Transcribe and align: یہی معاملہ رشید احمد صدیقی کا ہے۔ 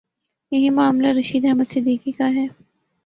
یہی 0.51 0.69
معاملہ 0.69 1.07
رشید 1.19 1.45
احمد 1.45 1.71
صدیقی 1.71 2.11
کا 2.11 2.29
ہے۔ 2.29 2.45